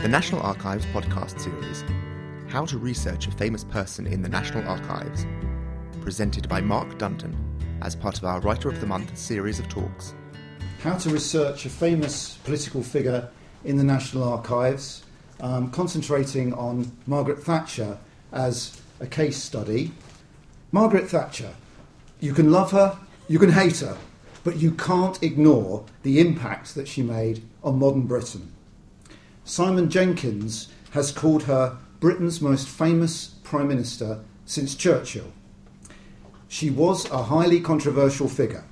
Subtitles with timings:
[0.00, 1.84] The National Archives podcast series
[2.48, 5.26] How to Research a Famous Person in the National Archives,
[6.00, 7.36] presented by Mark Dunton
[7.82, 10.14] as part of our Writer of the Month series of talks.
[10.82, 13.28] How to research a famous political figure
[13.66, 15.04] in the National Archives,
[15.40, 17.98] um, concentrating on Margaret Thatcher
[18.32, 19.92] as a case study.
[20.72, 21.52] Margaret Thatcher,
[22.20, 22.98] you can love her,
[23.28, 23.98] you can hate her,
[24.44, 28.50] but you can't ignore the impact that she made on modern Britain.
[29.50, 35.32] Simon Jenkins has called her Britain's most famous Prime Minister since Churchill.
[36.46, 38.62] She was a highly controversial figure.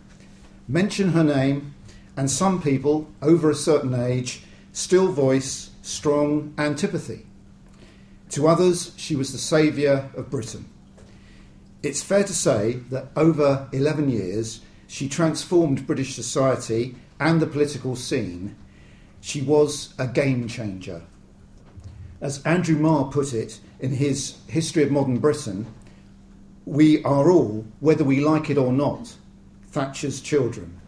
[0.69, 1.75] Mention her name,
[2.17, 7.27] and some people, over a certain age, still voice strong antipathy.
[8.31, 10.67] To others, she was the saviour of Britain.
[11.83, 17.97] It's fair to say that over 11 years, she transformed British society and the political
[17.97, 18.55] scene.
[19.21, 21.03] She was a game changer.
[22.21, 25.67] As Andrew Marr put it in his History of Modern Britain,
[26.67, 29.15] we are all, whether we like it or not,
[29.71, 30.81] Thatcher's children.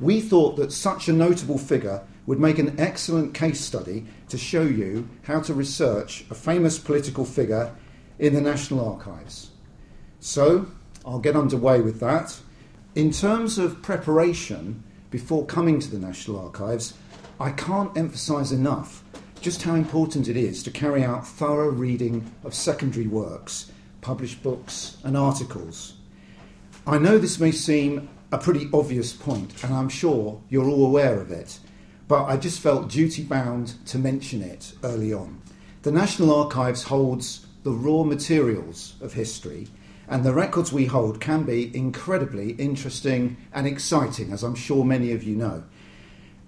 [0.00, 4.62] We thought that such a notable figure would make an excellent case study to show
[4.62, 7.74] you how to research a famous political figure
[8.18, 9.50] in the National Archives.
[10.20, 10.66] So,
[11.04, 12.40] I'll get underway with that.
[12.94, 14.82] In terms of preparation
[15.14, 16.94] before coming to the National Archives,
[17.38, 19.04] I can't emphasise enough
[19.40, 23.70] just how important it is to carry out thorough reading of secondary works,
[24.00, 25.94] published books, and articles.
[26.84, 31.20] I know this may seem a pretty obvious point, and I'm sure you're all aware
[31.20, 31.60] of it,
[32.08, 35.40] but I just felt duty bound to mention it early on.
[35.82, 39.68] The National Archives holds the raw materials of history,
[40.08, 45.12] and the records we hold can be incredibly interesting and exciting, as I'm sure many
[45.12, 45.64] of you know.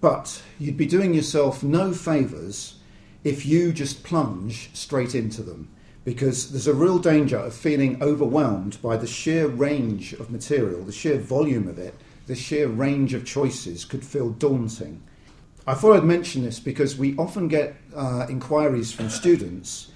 [0.00, 2.76] But you'd be doing yourself no favours
[3.24, 5.68] if you just plunge straight into them,
[6.04, 10.92] because there's a real danger of feeling overwhelmed by the sheer range of material, the
[10.92, 11.94] sheer volume of it,
[12.26, 15.02] the sheer range of choices could feel daunting.
[15.66, 19.90] I thought I'd mention this because we often get uh, inquiries from students,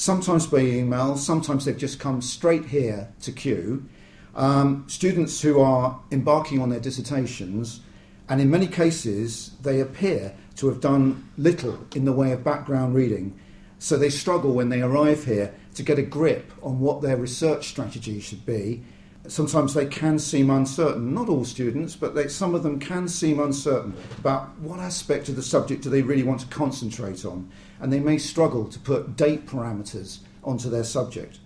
[0.00, 3.86] sometimes by email, sometimes they've just come straight here to Kew.
[4.34, 7.80] Um, students who are embarking on their dissertations,
[8.26, 12.94] and in many cases, they appear to have done little in the way of background
[12.94, 13.38] reading.
[13.78, 17.68] So they struggle when they arrive here to get a grip on what their research
[17.68, 18.82] strategy should be.
[19.30, 23.38] Sometimes they can seem uncertain, not all students, but they, some of them can seem
[23.38, 27.48] uncertain about what aspect of the subject do they really want to concentrate on,
[27.78, 31.38] and they may struggle to put date parameters onto their subject.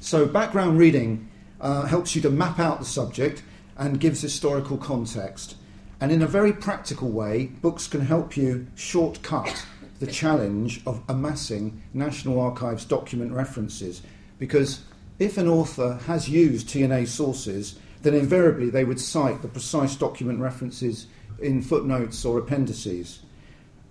[0.00, 1.28] So, background reading
[1.60, 3.42] uh, helps you to map out the subject
[3.76, 5.56] and gives historical context.
[6.00, 9.66] And in a very practical way, books can help you shortcut
[10.00, 14.00] the challenge of amassing National Archives document references.
[14.38, 14.80] Because
[15.22, 20.40] if an author has used TNA sources, then invariably they would cite the precise document
[20.40, 21.06] references
[21.40, 23.20] in footnotes or appendices.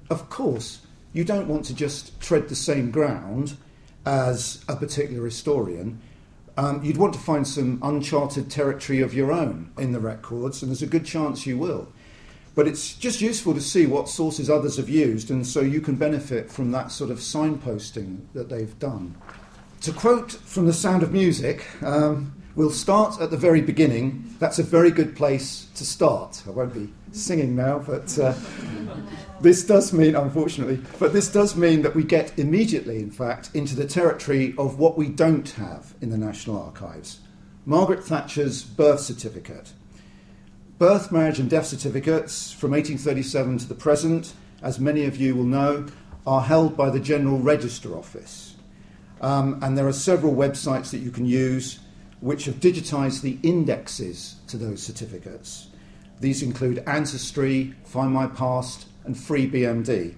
[0.10, 0.82] Of course,
[1.14, 3.56] you don't want to just tread the same ground
[4.06, 6.02] as a particular historian.
[6.58, 10.70] Um, you'd want to find some uncharted territory of your own in the records, and
[10.70, 11.88] there's a good chance you will.
[12.56, 15.96] But it's just useful to see what sources others have used, and so you can
[15.96, 19.16] benefit from that sort of signposting that they've done.
[19.82, 24.36] To quote from The Sound of Music, um, we'll start at the very beginning.
[24.38, 26.44] That's a very good place to start.
[26.46, 28.36] I won't be singing now, but uh,
[29.42, 33.76] this does mean, unfortunately, but this does mean that we get immediately, in fact, into
[33.76, 37.22] the territory of what we don't have in the National Archives
[37.66, 39.74] Margaret Thatcher's birth certificate.
[40.78, 45.44] Birth, marriage, and death certificates from 1837 to the present, as many of you will
[45.44, 45.88] know,
[46.28, 48.51] are held by the General Register Office.
[49.22, 51.80] Um, and there are several websites that you can use
[52.20, 55.68] which have digitised the indexes to those certificates.
[56.20, 60.16] These include Ancestry, Find My Past, and FreeBMD.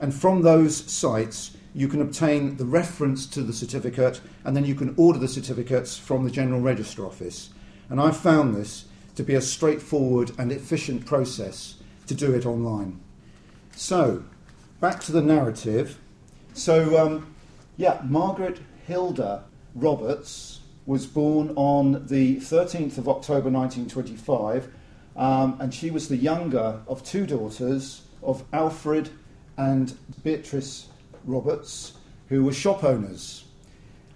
[0.00, 4.74] And from those sites, you can obtain the reference to the certificate, and then you
[4.74, 7.50] can order the certificates from the General Register Office.
[7.88, 8.84] And I've found this
[9.16, 11.76] to be a straightforward and efficient process
[12.06, 13.00] to do it online.
[13.74, 14.24] So,
[14.80, 15.98] back to the narrative.
[16.52, 17.34] So, um,
[17.78, 18.58] yeah, Margaret
[18.88, 19.44] Hilda
[19.76, 24.68] Roberts was born on the 13th of October 1925,
[25.16, 29.10] um, and she was the younger of two daughters of Alfred
[29.56, 30.88] and Beatrice
[31.24, 31.92] Roberts,
[32.28, 33.44] who were shop owners.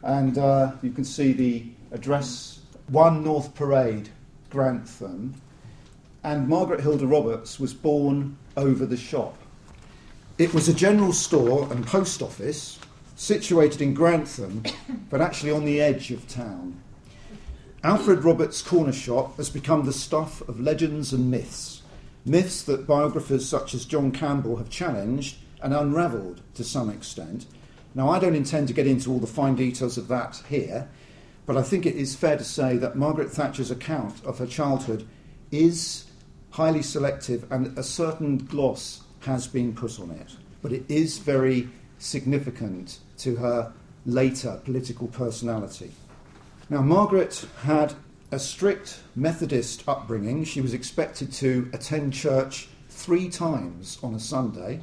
[0.03, 4.09] And uh, you can see the address 1 North Parade,
[4.51, 5.35] Grantham,
[6.25, 9.39] and Margaret Hilda Roberts was born over the shop.
[10.37, 12.81] It was a general store and post office
[13.23, 14.65] situated in Grantham,
[15.09, 16.83] but actually on the edge of town.
[17.85, 21.83] Alfred Roberts' corner shop has become the stuff of legends and myths,
[22.25, 27.47] myths that biographers such as John Campbell have challenged and unravelled to some extent.
[27.95, 30.89] Now, I don't intend to get into all the fine details of that here,
[31.47, 35.07] but I think it is fair to say that Margaret Thatcher's account of her childhood
[35.53, 36.07] is
[36.51, 40.33] highly selective and a certain gloss has been put on it.
[40.61, 41.69] But it is very
[42.03, 43.73] significant to her
[44.05, 45.93] later political personality.
[46.69, 47.95] Now, Margaret had
[48.31, 50.45] a strict Methodist upbringing.
[50.45, 54.81] She was expected to attend church three times on a Sunday.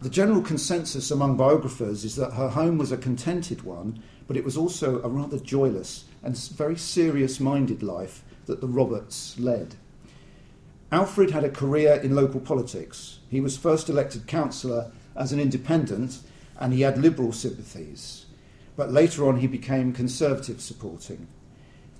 [0.00, 4.44] The general consensus among biographers is that her home was a contented one, but it
[4.44, 9.76] was also a rather joyless and very serious minded life that the Roberts led.
[10.90, 13.18] Alfred had a career in local politics.
[13.30, 16.18] He was first elected councillor as an independent
[16.58, 18.26] and he had liberal sympathies,
[18.76, 21.26] but later on he became conservative supporting.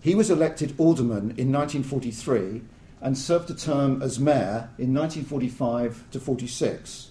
[0.01, 2.63] He was elected alderman in 1943
[3.01, 7.11] and served a term as mayor in 1945 to 46.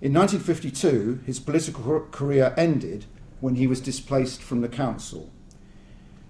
[0.00, 3.06] In 1952, his political career ended
[3.40, 5.30] when he was displaced from the council.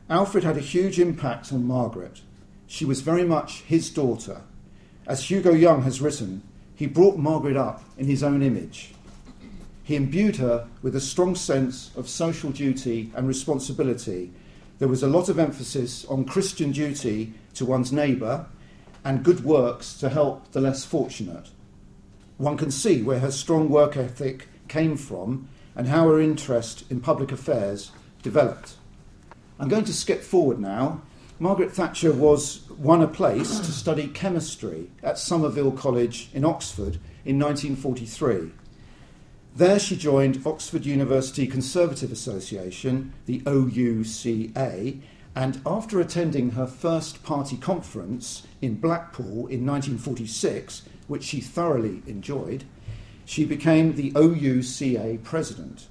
[0.09, 2.21] Alfred had a huge impact on Margaret.
[2.69, 4.43] She was very much his daughter.
[5.07, 6.43] As Hugo Young has written,
[6.77, 8.93] he brought Margaret up in his own image.
[9.83, 14.31] He imbued her with a strong sense of social duty and responsibility.
[14.79, 18.47] There was a lot of emphasis on Christian duty to one's neighbour
[19.05, 21.49] and good works to help the less fortunate.
[22.37, 27.01] One can see where her strong work ethic came from and how her interest in
[27.01, 27.93] public affairs
[28.23, 28.75] developed.
[29.59, 31.01] I'm going to skip forward now.
[31.39, 37.39] Margaret Thatcher was won a place to study chemistry at Somerville College in Oxford in
[37.39, 38.53] 1943.
[39.55, 44.99] There she joined Oxford University Conservative Association, the OUCA,
[45.35, 52.65] and after attending her first party conference in Blackpool in 1946, which she thoroughly enjoyed,
[53.27, 55.89] she became the OUCA president.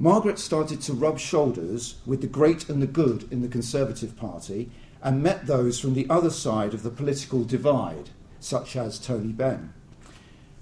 [0.00, 4.70] Margaret started to rub shoulders with the great and the good in the Conservative Party
[5.02, 9.72] and met those from the other side of the political divide, such as Tony Benn.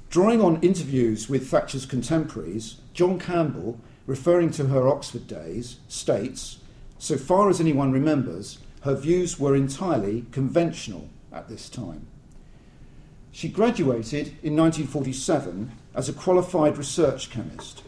[0.08, 6.58] Drawing on interviews with Thatcher's contemporaries, John Campbell, referring to her Oxford days, states
[6.98, 12.06] so far as anyone remembers, her views were entirely conventional at this time.
[13.32, 17.82] She graduated in 1947 as a qualified research chemist.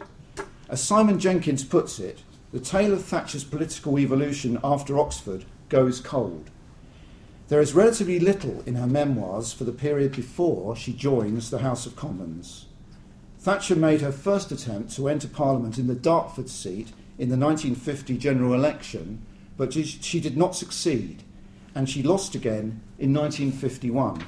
[0.69, 2.21] As Simon Jenkins puts it,
[2.51, 6.51] the tale of Thatcher's political evolution after Oxford goes cold.
[7.47, 11.87] There is relatively little in her memoirs for the period before she joins the House
[11.87, 12.67] of Commons.
[13.39, 18.17] Thatcher made her first attempt to enter Parliament in the Dartford seat in the 1950
[18.19, 19.25] general election,
[19.57, 21.23] but she did not succeed,
[21.73, 24.23] and she lost again in 1951.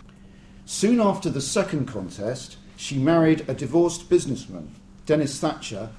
[0.66, 4.74] Soon after the second contest, she married a divorced businessman,
[5.06, 5.90] Denis Thatcher,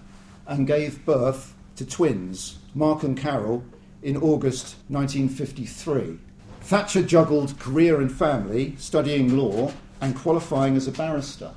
[0.47, 3.65] and gave birth to twins, Mark and Carol,
[4.03, 6.19] in August 1953.
[6.61, 11.53] Thatcher juggled career and family, studying law, and qualifying as a barrister.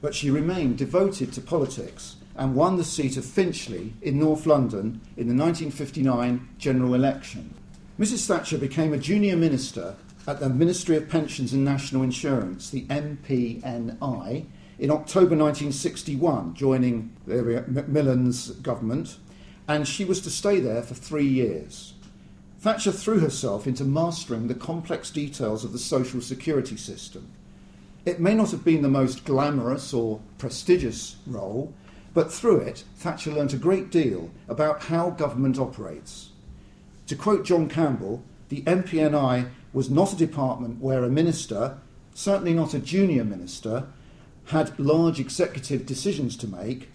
[0.00, 5.00] But she remained devoted to politics and won the seat of Finchley in North London
[5.16, 7.54] in the 1959 general election.
[7.98, 8.26] Mrs.
[8.26, 9.94] Thatcher became a junior minister
[10.26, 14.46] at the Ministry of Pensions and National Insurance, the MPNI,
[14.78, 19.18] in October 1961, joining Macmillan's government,
[19.68, 21.94] and she was to stay there for three years.
[22.58, 27.28] Thatcher threw herself into mastering the complex details of the social security system.
[28.04, 31.72] It may not have been the most glamorous or prestigious role,
[32.12, 36.30] but through it, Thatcher learnt a great deal about how government operates.
[37.06, 41.78] To quote John Campbell, the MPNI was not a department where a minister,
[42.14, 43.88] certainly not a junior minister,
[44.46, 46.88] had large executive decisions to make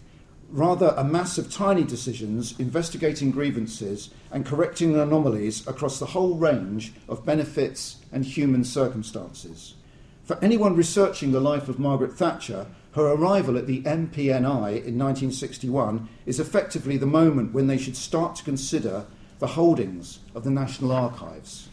[0.51, 6.93] rather a mass of tiny decisions investigating grievances and correcting anomalies across the whole range
[7.07, 9.75] of benefits and human circumstances.
[10.23, 16.09] For anyone researching the life of Margaret Thatcher, her arrival at the MPNI in 1961
[16.25, 19.05] is effectively the moment when they should start to consider
[19.37, 21.69] the holdings of the National Archives.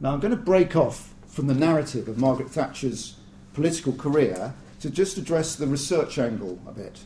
[0.00, 3.16] Now, I'm going to break off from the narrative of Margaret Thatcher's
[3.52, 7.00] political career to just address the research angle a bit.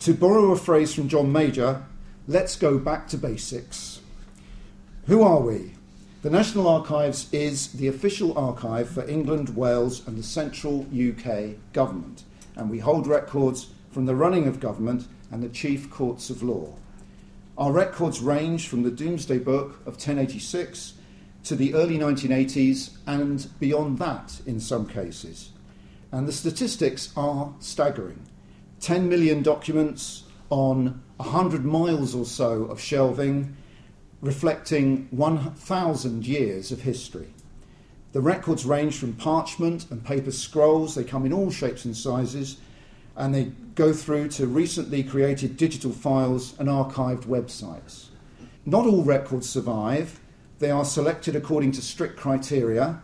[0.00, 1.84] To borrow a phrase from John Major,
[2.28, 4.00] let's go back to basics.
[5.06, 5.72] Who are we?
[6.22, 12.24] The National Archives is the official archive for England, Wales, and the central UK government,
[12.56, 16.74] and we hold records from the running of government and the chief courts of law.
[17.56, 20.94] Our records range from the Domesday Book of 1086
[21.44, 25.50] to the early 1980s and beyond that in some cases.
[26.16, 28.22] And the statistics are staggering
[28.80, 33.54] 10 million documents on 100 miles or so of shelving,
[34.22, 37.34] reflecting 1,000 years of history.
[38.12, 42.56] The records range from parchment and paper scrolls, they come in all shapes and sizes,
[43.14, 48.06] and they go through to recently created digital files and archived websites.
[48.64, 50.18] Not all records survive,
[50.60, 53.02] they are selected according to strict criteria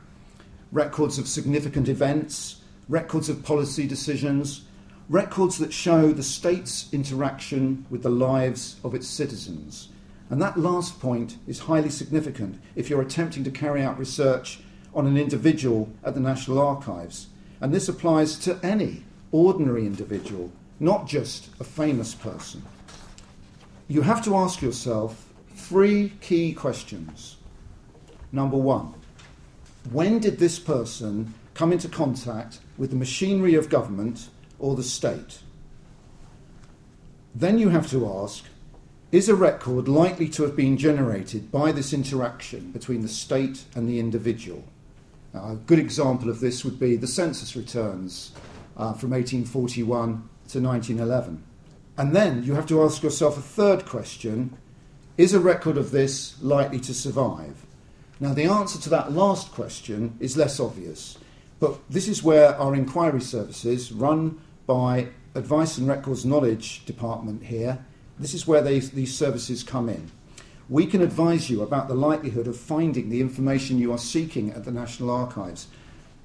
[0.70, 2.61] records of significant events,
[2.92, 4.66] records of policy decisions,
[5.08, 9.88] records that show the state's interaction with the lives of its citizens.
[10.28, 14.60] And that last point is highly significant if you're attempting to carry out research
[14.94, 17.28] on an individual at the National Archives.
[17.62, 22.62] And this applies to any ordinary individual, not just a famous person.
[23.88, 27.38] You have to ask yourself three key questions.
[28.32, 28.92] Number one,
[29.90, 35.40] when did this person come into contact with the machinery of government or the state?
[37.34, 38.44] Then you have to ask
[39.12, 43.86] is a record likely to have been generated by this interaction between the state and
[43.86, 44.64] the individual?
[45.34, 48.32] Now, a good example of this would be the census returns
[48.74, 51.42] uh, from 1841 to 1911.
[51.98, 54.56] And then you have to ask yourself a third question
[55.18, 57.66] is a record of this likely to survive?
[58.18, 61.18] Now, the answer to that last question is less obvious,
[61.62, 67.78] but this is where our inquiry services, run by Advice and Records Knowledge Department here,
[68.18, 70.10] this is where they, these services come in.
[70.68, 74.64] We can advise you about the likelihood of finding the information you are seeking at
[74.64, 75.68] the National Archives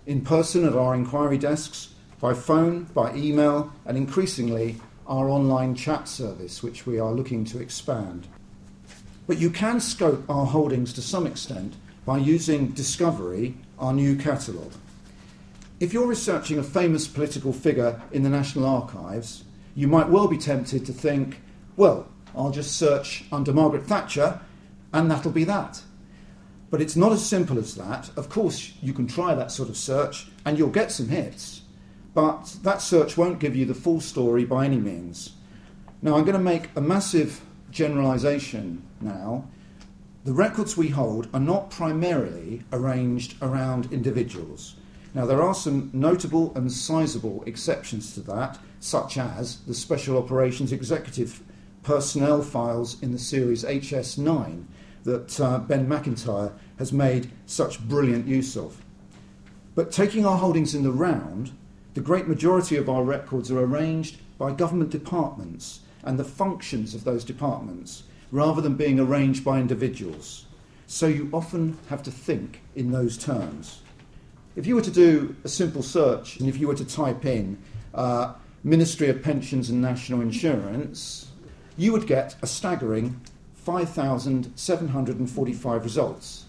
[0.08, 6.08] in person at our inquiry desks, by phone, by email, and increasingly our online chat
[6.08, 8.27] service, which we are looking to expand.
[9.27, 11.75] But you can scope our holdings to some extent
[12.08, 14.74] by using Discovery, our new catalogue.
[15.79, 19.43] If you're researching a famous political figure in the National Archives,
[19.75, 21.39] you might well be tempted to think,
[21.75, 24.39] well, I'll just search under Margaret Thatcher
[24.91, 25.84] and that'll be that.
[26.72, 28.10] But it's not as simple as that.
[28.17, 31.62] Of course, you can try that sort of search and you'll get some hits,
[32.15, 35.34] but that search won't give you the full story by any means.
[36.01, 39.48] Now, I'm going to make a massive generalization now.
[40.24, 44.75] The records we hold are not primarily arranged around individuals.
[45.14, 50.72] Now, there are some notable and sizable exceptions to that, such as the Special Operations
[50.72, 51.42] Executive
[51.84, 54.66] personnel files in the series HS9
[55.04, 58.84] that uh, Ben Macintyre has made such brilliant use of.
[59.74, 61.52] But taking our holdings in the round,
[61.94, 67.04] the great majority of our records are arranged by government departments and the functions of
[67.04, 70.46] those departments rather than being arranged by individuals.
[70.86, 73.82] So you often have to think in those terms.
[74.58, 77.60] If you were to do a simple search and if you were to type in
[77.94, 78.34] uh,
[78.64, 81.28] Ministry of Pensions and National Insurance,
[81.78, 83.22] you would get a staggering
[83.54, 86.46] 5,745 results.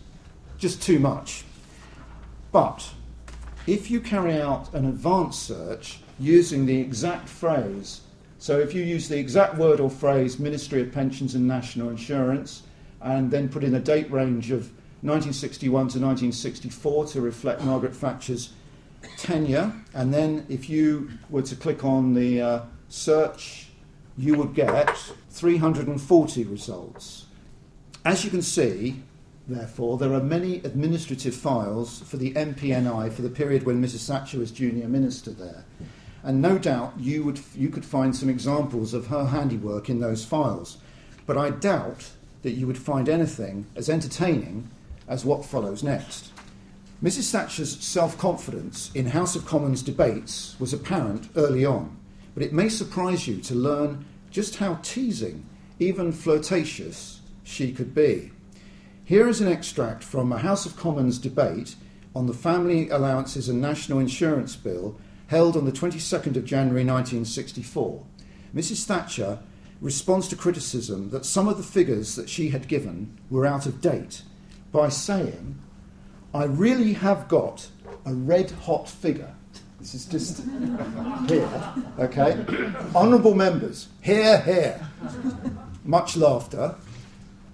[0.56, 1.44] Just too much.
[2.50, 2.88] But
[3.66, 8.00] if you carry out an advanced search using the exact phrase,
[8.38, 12.62] so if you use the exact word or phrase Ministry of Pensions and National Insurance,
[13.02, 18.50] and then put in a date range of 1961 to 1964 to reflect Margaret Thatcher's
[19.16, 23.68] tenure, and then if you were to click on the uh, search,
[24.16, 24.96] you would get
[25.30, 27.26] 340 results.
[28.04, 29.02] As you can see,
[29.46, 34.08] therefore, there are many administrative files for the MPNI for the period when Mrs.
[34.08, 35.64] Thatcher was junior minister there.
[36.24, 40.24] And no doubt you, would, you could find some examples of her handiwork in those
[40.24, 40.78] files.
[41.26, 42.10] But I doubt
[42.42, 44.68] that you would find anything as entertaining
[45.08, 46.32] as what follows next.
[47.02, 47.30] Mrs.
[47.30, 51.96] Thatcher's self confidence in House of Commons debates was apparent early on,
[52.34, 55.46] but it may surprise you to learn just how teasing,
[55.78, 58.32] even flirtatious, she could be.
[59.04, 61.76] Here is an extract from a House of Commons debate
[62.14, 64.98] on the Family Allowances and National Insurance Bill
[65.28, 68.04] held on the 22nd of January 1964.
[68.54, 68.84] Mrs.
[68.84, 69.38] Thatcher
[69.80, 73.80] responds to criticism that some of the figures that she had given were out of
[73.80, 74.22] date
[74.72, 75.58] by saying,
[76.34, 77.68] I really have got
[78.04, 79.34] a red hot figure
[79.80, 80.42] this is just
[81.28, 82.44] here, okay?
[82.96, 84.84] Honourable members, here, here.
[85.84, 86.74] Much laughter.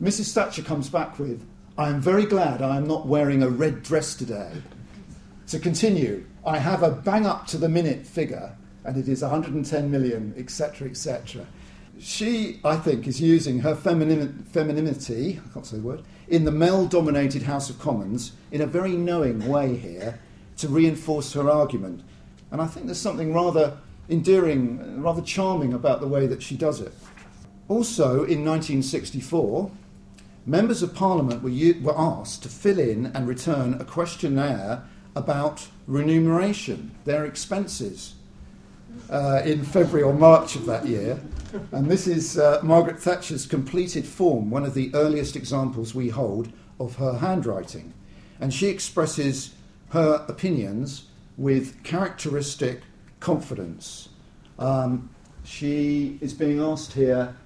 [0.03, 0.33] Mrs.
[0.33, 4.15] Thatcher comes back with, I am very glad I am not wearing a red dress
[4.15, 4.51] today.
[5.49, 9.91] To continue, I have a bang up to the minute figure and it is 110
[9.91, 11.47] million, etc., etc.
[12.01, 16.51] She, I think, is using her femini- femininity, I can't say the word, in the
[16.51, 20.19] male dominated House of Commons in a very knowing way here
[20.59, 22.03] to reinforce her argument.
[22.51, 23.77] And I think there's something rather
[24.09, 26.93] endearing, rather charming about the way that she does it.
[27.69, 29.71] Also, in 1964,
[30.47, 34.85] members of Parliament were, u- were asked to fill in and return a questionnaire
[35.17, 38.15] about remuneration, their expenses,
[39.11, 41.21] uh, in February or March of that year.
[41.73, 46.53] And this is uh, Margaret Thatcher's completed form, one of the earliest examples we hold
[46.81, 47.93] of her handwriting.
[48.41, 49.55] And she expresses
[49.91, 52.83] her opinions with characteristic
[53.21, 54.09] confidence.
[54.59, 55.11] Um,
[55.45, 57.37] she is being asked here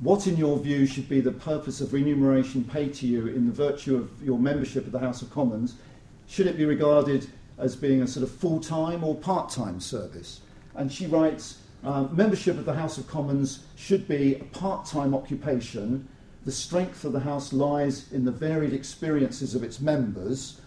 [0.00, 3.52] what, in your view, should be the purpose of remuneration paid to you in the
[3.52, 5.74] virtue of your membership of the House of Commons?
[6.28, 10.40] Should it be regarded as being a sort of full time or part time service?
[10.78, 15.12] And she writes um, membership of the House of Commons should be a part time
[15.14, 16.08] occupation.
[16.44, 20.60] The strength of the House lies in the varied experiences of its members.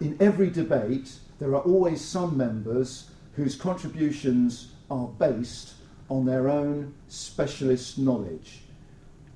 [0.00, 5.74] In every debate, there are always some members whose contributions are based
[6.10, 8.60] on their own specialist knowledge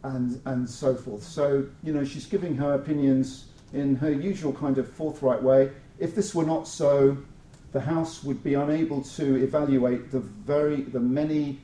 [0.02, 1.22] and, and so forth.
[1.22, 5.70] So, you know, she's giving her opinions in her usual kind of forthright way.
[5.98, 7.18] If this were not so,
[7.72, 11.58] the House would be unable to evaluate the very, the many,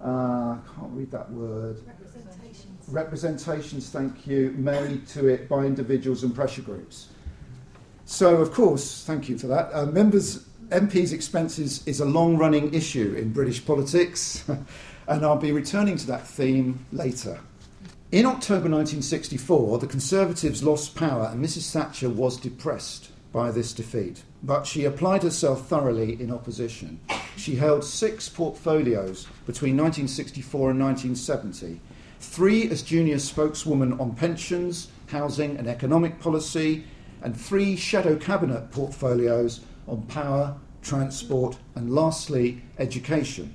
[0.00, 1.80] uh, I can't read that word.
[1.86, 2.88] Representations.
[2.88, 7.08] Representations, thank you, made to it by individuals and pressure groups.
[8.04, 9.70] So, of course, thank you for that.
[9.72, 14.48] Uh, members, MPs' expenses is a long running issue in British politics,
[15.08, 17.40] and I'll be returning to that theme later.
[18.10, 21.70] In October 1964, the Conservatives lost power and Mrs.
[21.70, 24.22] Thatcher was depressed by this defeat.
[24.42, 27.00] But she applied herself thoroughly in opposition.
[27.36, 31.80] She held six portfolios between 1964 and 1970
[32.20, 36.84] three as junior spokeswoman on pensions, housing, and economic policy,
[37.22, 43.54] and three shadow cabinet portfolios on power, transport, and lastly, education.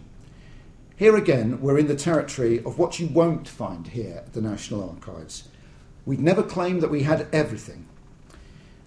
[0.96, 4.90] Here again, we're in the territory of what you won't find here at the National
[4.90, 5.48] Archives.
[6.06, 7.88] We'd never claimed that we had everything.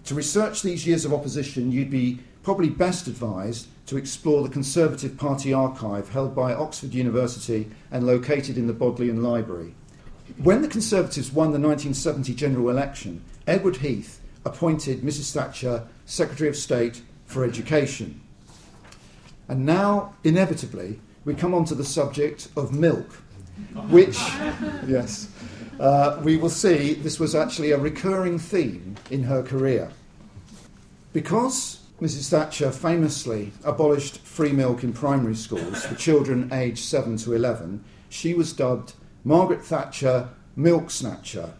[0.07, 5.17] To research these years of opposition, you'd be probably best advised to explore the Conservative
[5.17, 9.75] Party archive held by Oxford University and located in the Bodleian Library.
[10.37, 15.33] When the Conservatives won the 1970 general election, Edward Heath appointed Mrs.
[15.33, 18.21] Thatcher Secretary of State for Education.
[19.49, 23.11] And now, inevitably, we come on to the subject of milk,
[23.89, 24.17] which,
[24.87, 25.27] yes,
[25.79, 29.91] uh, we will see this was actually a recurring theme in her career.
[31.13, 32.29] Because Mrs.
[32.29, 38.33] Thatcher famously abolished free milk in primary schools for children aged 7 to 11, she
[38.33, 41.53] was dubbed Margaret Thatcher Milk Snatcher.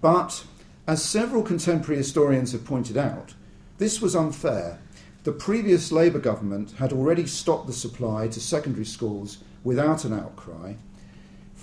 [0.00, 0.44] But,
[0.86, 3.34] as several contemporary historians have pointed out,
[3.78, 4.78] this was unfair.
[5.24, 10.74] The previous Labour government had already stopped the supply to secondary schools without an outcry.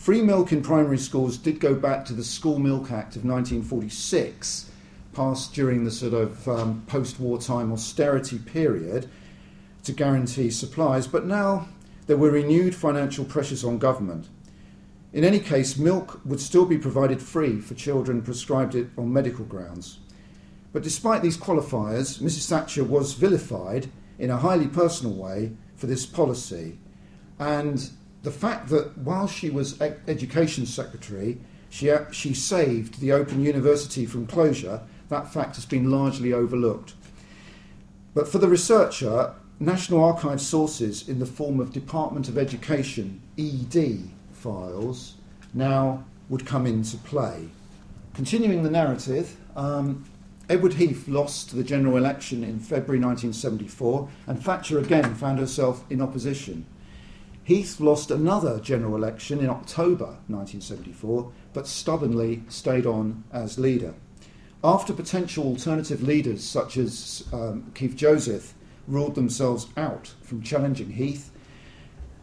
[0.07, 4.71] Free milk in primary schools did go back to the School Milk Act of 1946,
[5.11, 9.09] passed during the sort of um, post wartime austerity period
[9.83, 11.67] to guarantee supplies, but now
[12.05, 14.29] there were renewed financial pressures on government.
[15.11, 19.43] In any case, milk would still be provided free for children prescribed it on medical
[19.43, 19.99] grounds.
[20.71, 22.47] But despite these qualifiers, Mrs.
[22.47, 26.79] Thatcher was vilified in a highly personal way for this policy.
[27.39, 27.89] And
[28.27, 31.37] the fact that while she was Education Secretary,
[31.69, 36.93] she, she saved the Open University from closure, that fact has been largely overlooked.
[38.13, 44.09] But for the researcher, National Archives sources in the form of Department of Education, ED,
[44.33, 45.13] files
[45.53, 47.47] now would come into play.
[48.13, 50.03] Continuing the narrative, um,
[50.49, 56.01] Edward Heath lost the general election in February 1974, and Thatcher again found herself in
[56.01, 56.65] opposition.
[57.47, 63.93] Heath lost another general election in October 1974, but stubbornly stayed on as leader.
[64.65, 68.53] After potential alternative leaders such as um, Keith Joseph
[68.85, 71.31] ruled themselves out from challenging Heath,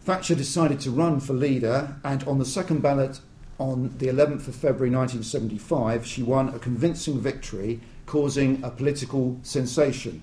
[0.02, 3.20] Thatcher decided to run for leader, and on the second ballot
[3.58, 10.22] on the 11th of February 1975, she won a convincing victory, causing a political sensation.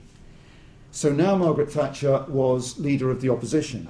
[0.92, 3.88] So now Margaret Thatcher was leader of the opposition.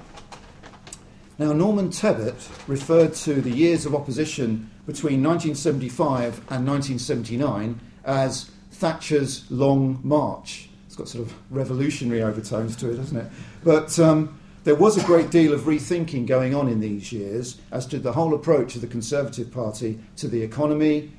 [1.38, 9.50] Now, Norman Tebbit referred to the years of opposition between 1975 and 1979 as Thatcher's
[9.50, 10.68] Long March.
[10.86, 13.26] It's got sort of revolutionary overtones to it, doesn't it?
[13.64, 17.84] But um, There was a great deal of rethinking going on in these years as
[17.86, 21.10] to the whole approach of the Conservative Party to the economy,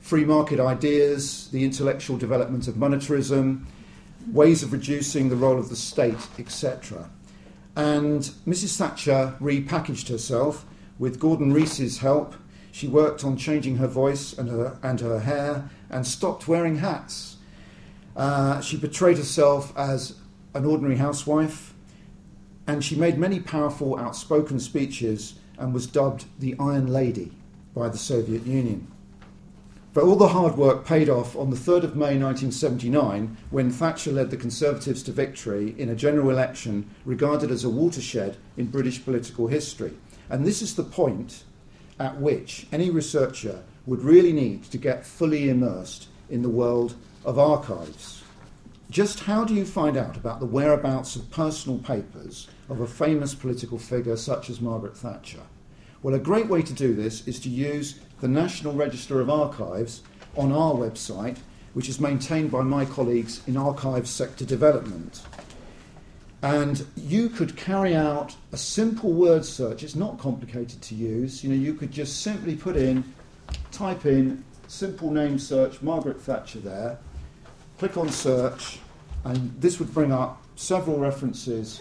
[0.00, 3.66] free market ideas, the intellectual development of monetarism,
[4.32, 7.10] ways of reducing the role of the state, etc.
[7.78, 8.76] And Mrs.
[8.76, 10.66] Thatcher repackaged herself
[10.98, 12.34] with Gordon Reece's help.
[12.72, 17.36] She worked on changing her voice and her, and her hair and stopped wearing hats.
[18.16, 20.16] Uh, she portrayed herself as
[20.54, 21.72] an ordinary housewife
[22.66, 27.30] and she made many powerful, outspoken speeches and was dubbed the Iron Lady
[27.76, 28.88] by the Soviet Union.
[29.94, 34.12] But all the hard work paid off on the 3rd of May 1979 when Thatcher
[34.12, 39.02] led the Conservatives to victory in a general election regarded as a watershed in British
[39.02, 39.94] political history.
[40.28, 41.44] And this is the point
[41.98, 47.38] at which any researcher would really need to get fully immersed in the world of
[47.38, 48.22] archives.
[48.90, 53.34] Just how do you find out about the whereabouts of personal papers of a famous
[53.34, 55.42] political figure such as Margaret Thatcher?
[56.00, 60.02] Well, a great way to do this is to use the National Register of Archives
[60.36, 61.38] on our website,
[61.74, 65.20] which is maintained by my colleagues in Archives Sector Development.
[66.40, 69.82] And you could carry out a simple word search.
[69.82, 71.42] It's not complicated to use.
[71.42, 73.02] You know, you could just simply put in,
[73.72, 77.00] type in, simple name search, Margaret Thatcher there,
[77.78, 78.78] click on search,
[79.24, 81.80] and this would bring up several references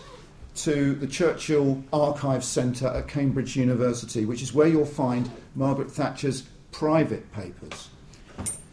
[0.57, 6.43] to the Churchill Archives Centre at Cambridge University, which is where you'll find Margaret Thatcher's
[6.71, 7.89] private papers.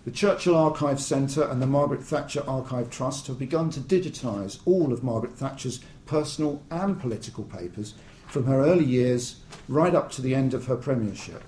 [0.05, 4.93] The Churchill Archive Centre and the Margaret Thatcher Archive Trust have begun to digitise all
[4.93, 7.95] of Margaret Thatcher's personal and political papers
[8.27, 9.37] from her early years
[9.69, 11.43] right up to the end of her premiership.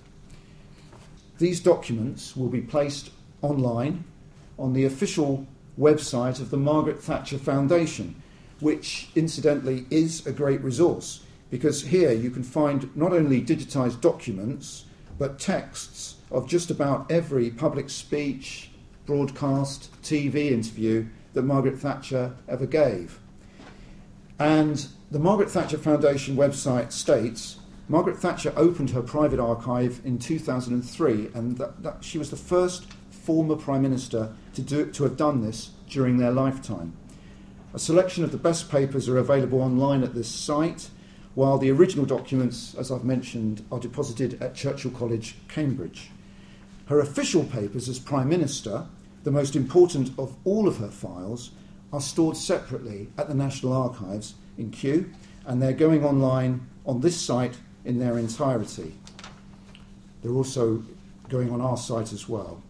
[1.38, 3.10] These documents will be placed
[3.42, 4.04] online
[4.58, 5.46] on the official
[5.78, 8.22] website of the Margaret Thatcher Foundation,
[8.60, 14.84] which incidentally is a great resource because here you can find not only digitised documents
[15.18, 18.70] but texts of just about every public speech,
[19.06, 23.20] broadcast, TV interview that Margaret Thatcher ever gave.
[24.38, 31.30] And the Margaret Thatcher Foundation website states Margaret Thatcher opened her private archive in 2003,
[31.34, 35.40] and that, that she was the first former Prime Minister to, do, to have done
[35.40, 36.94] this during their lifetime.
[37.76, 40.88] A selection of the best papers are available online at this site,
[41.34, 46.08] while the original documents, as I've mentioned, are deposited at Churchill College, Cambridge.
[46.86, 48.86] Her official papers as Prime Minister,
[49.24, 51.50] the most important of all of her files,
[51.92, 55.10] are stored separately at the National Archives in Kew,
[55.44, 58.94] and they're going online on this site in their entirety.
[60.22, 60.82] They're also
[61.28, 62.62] going on our site as well.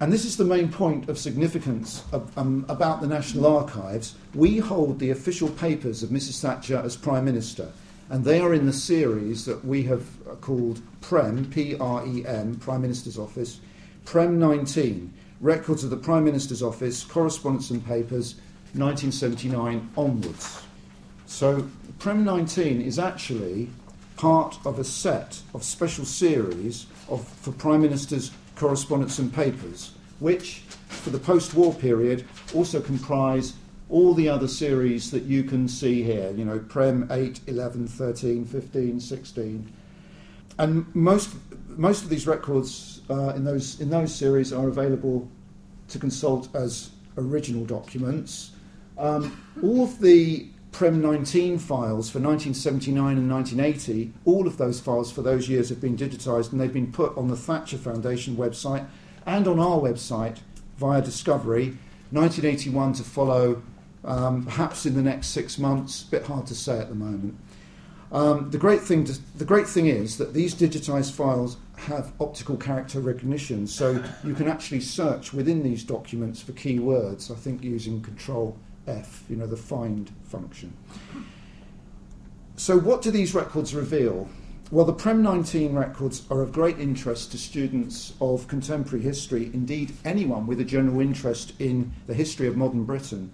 [0.00, 4.16] And this is the main point of significance of, um, about the National Archives.
[4.34, 6.40] We hold the official papers of Mrs.
[6.40, 7.70] Thatcher as Prime Minister,
[8.10, 12.26] and they are in the series that we have uh, called PREM, P R E
[12.26, 13.60] M, Prime Minister's Office,
[14.04, 18.34] PREM 19, Records of the Prime Minister's Office, Correspondence and Papers,
[18.72, 20.62] 1979 onwards.
[21.26, 21.68] So,
[22.00, 23.70] PREM 19 is actually
[24.16, 30.62] part of a set of special series of, for Prime Ministers correspondence and papers, which,
[30.88, 33.54] for the post war period, also comprise
[33.90, 38.44] all the other series that you can see here, you know, Prem 8, 11, 13,
[38.44, 39.72] 15, 16.
[40.58, 41.34] And most,
[41.68, 45.28] most of these records uh, in, those, in those series are available
[45.88, 48.52] to consult as original documents.
[48.96, 55.12] Um, all of the Prem 19 files for 1979 and 1980, all of those files
[55.12, 58.84] for those years have been digitised and they've been put on the Thatcher Foundation website
[59.24, 60.38] and on our website
[60.76, 61.78] via Discovery.
[62.10, 63.62] 1981 to follow,
[64.04, 67.36] um, perhaps in the next six months, a bit hard to say at the moment.
[68.10, 72.56] Um, the, great thing to, the great thing is that these digitised files have optical
[72.56, 78.02] character recognition, so you can actually search within these documents for keywords, I think using
[78.02, 80.76] Control F, you know, the find function.
[82.56, 84.28] So, what do these records reveal?
[84.70, 89.92] Well, the Prem 19 records are of great interest to students of contemporary history, indeed,
[90.04, 93.30] anyone with a general interest in the history of modern Britain.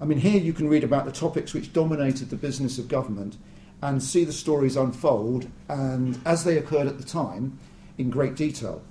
[0.00, 3.36] I mean, here you can read about the topics which dominated the business of government
[3.80, 7.58] and see the stories unfold and as they occurred at the time
[7.98, 8.82] in great detail.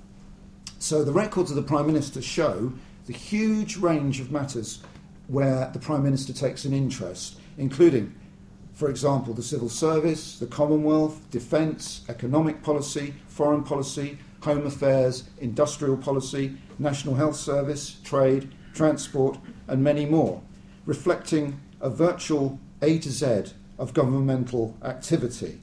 [0.78, 2.72] So, the records of the Prime Minister show
[3.06, 4.82] the huge range of matters
[5.28, 8.14] where the Prime Minister takes an interest, including,
[8.72, 15.96] for example, the civil service, the Commonwealth, defence, economic policy, foreign policy, home affairs, industrial
[15.96, 20.42] policy, national health service, trade, transport, and many more,
[20.86, 25.60] reflecting a virtual A to Z of governmental activity.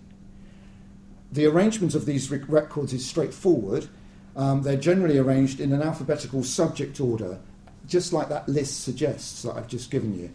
[1.31, 3.87] The arrangement of these records is straightforward.
[4.35, 7.39] Um, they're generally arranged in an alphabetical subject order,
[7.89, 10.29] just like that list suggests that I've just given you.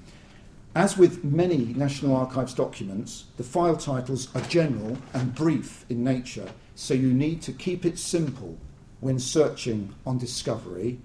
[0.74, 6.48] As with many National Archives documents, the file titles are general and brief in nature,
[6.74, 8.58] so you need to keep it simple
[9.00, 10.98] when searching on discovery.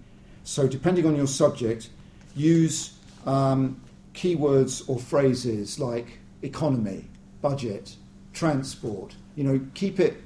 [0.43, 1.89] So, depending on your subject,
[2.35, 2.93] use
[3.27, 3.79] um,
[4.15, 7.05] keywords or phrases like economy,
[7.41, 7.95] budget,
[8.33, 9.15] transport.
[9.35, 10.17] You know, keep it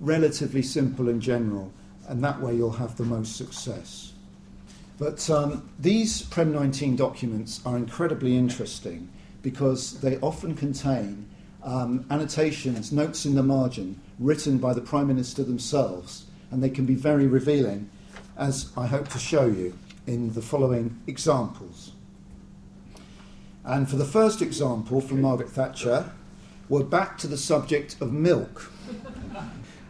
[0.00, 1.72] relatively simple and general,
[2.08, 4.09] and that way you'll have the most success.
[5.00, 9.08] But um, these Prem 19 documents are incredibly interesting
[9.40, 11.26] because they often contain
[11.62, 16.84] um, annotations, notes in the margin, written by the Prime Minister themselves, and they can
[16.84, 17.88] be very revealing,
[18.36, 21.92] as I hope to show you in the following examples.
[23.64, 26.12] And for the first example from Margaret Thatcher,
[26.68, 28.70] we're back to the subject of milk.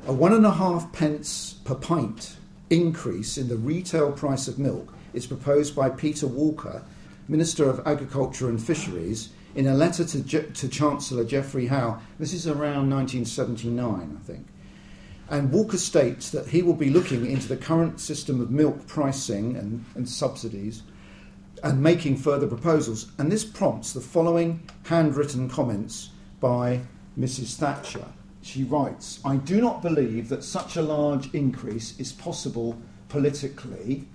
[0.06, 2.36] A one and a half pence per pint
[2.70, 6.82] increase in the retail price of milk is proposed by Peter Walker,
[7.28, 12.00] Minister of Agriculture and Fisheries, in a letter to, to Chancellor Geoffrey Howe.
[12.18, 14.46] This is around 1979, I think.
[15.28, 19.56] And Walker states that he will be looking into the current system of milk pricing
[19.56, 20.82] and, and subsidies
[21.62, 23.10] and making further proposals.
[23.18, 26.80] And this prompts the following handwritten comments by
[27.18, 27.56] Mrs.
[27.56, 28.06] Thatcher.
[28.42, 34.06] She writes I do not believe that such a large increase is possible politically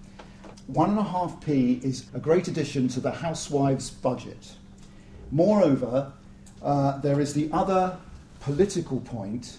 [0.67, 4.53] one and a half p is a great addition to the housewives' budget.
[5.31, 6.11] Moreover,
[6.61, 7.97] uh, there is the other
[8.39, 9.57] political point.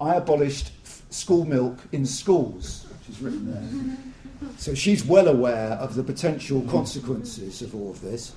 [0.00, 4.50] I abolished f- school milk in schools, which is written there.
[4.56, 8.32] So she's well aware of the potential consequences of all of this.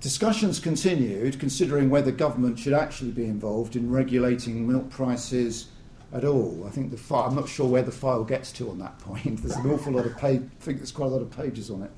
[0.00, 5.66] Discussions continued, considering whether government should actually be involved in regulating milk prices
[6.14, 6.64] at all.
[6.66, 9.42] I think the file, I'm not sure where the file gets to on that point.
[9.42, 11.82] There's an awful lot of page, I think there's quite a lot of pages on
[11.82, 11.90] it.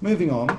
[0.00, 0.56] Moving on,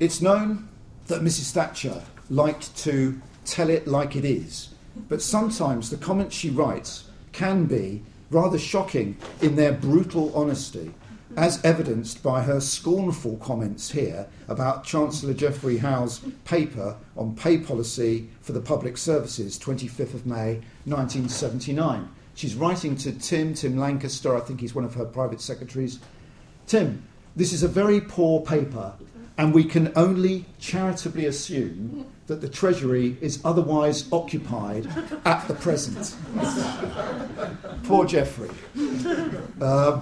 [0.00, 0.70] it's known
[1.08, 1.50] that Mrs.
[1.50, 4.70] Thatcher liked to tell it like it is,
[5.10, 10.94] but sometimes the comments she writes can be rather shocking in their brutal honesty,
[11.38, 18.28] as evidenced by her scornful comments here about Chancellor Geoffrey Howe's paper on pay policy
[18.40, 22.08] for the public services, 25th of May 1979.
[22.34, 26.00] She's writing to Tim, Tim Lankester, I think he's one of her private secretaries.
[26.66, 27.04] Tim,
[27.36, 28.94] this is a very poor paper,
[29.36, 34.88] and we can only charitably assume that the Treasury is otherwise occupied
[35.24, 36.16] at the present.
[37.84, 38.50] poor Geoffrey.
[39.60, 40.00] Uh,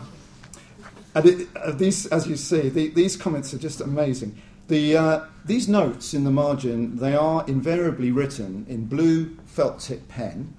[1.17, 4.37] and it, uh, these, as you see, the, these comments are just amazing.
[4.69, 10.07] The, uh, these notes in the margin, they are invariably written in blue felt tip
[10.09, 10.53] pen,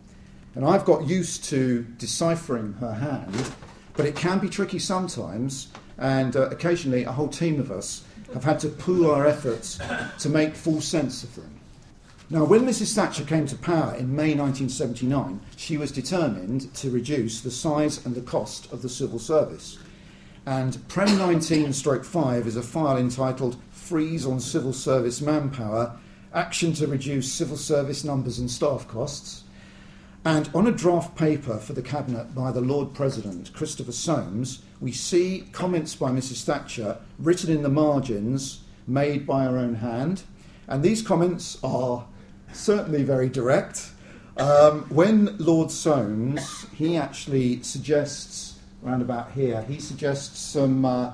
[0.56, 3.52] and I've got used to deciphering her hand,
[3.96, 5.68] but it can be tricky sometimes,
[6.00, 9.80] and uh, occasionally a whole team of us have had to pool our efforts
[10.18, 11.54] to make full sense of them.
[12.32, 12.96] Now, when Mrs.
[12.96, 18.16] Thatcher came to power in May 1979, she was determined to reduce the size and
[18.16, 19.78] the cost of the civil service.
[20.48, 26.00] And Prem 19 stroke 5 is a file entitled Freeze on Civil Service Manpower
[26.34, 29.44] Action to Reduce Civil Service Numbers and Staff Costs.
[30.24, 34.94] And on a draft paper for the Cabinet by the Lord President, Christopher Soames, we
[34.94, 36.46] see comments by Mrs.
[36.46, 40.24] Thatcher written in the margins, made by her own hand.
[40.70, 42.06] And these comments are
[42.54, 43.92] certainly very direct.
[44.38, 48.47] Um, when Lord Soames, he actually suggests,
[48.88, 50.86] around about here, he suggests some.
[50.86, 51.12] Uh,